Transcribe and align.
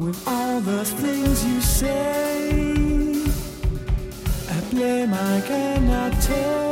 With 0.00 0.26
all 0.26 0.60
the 0.62 0.82
things 0.82 1.44
you 1.44 1.60
say, 1.60 2.48
I 4.48 4.60
blame 4.70 5.12
I 5.12 5.42
cannot 5.42 6.22
tell. 6.22 6.69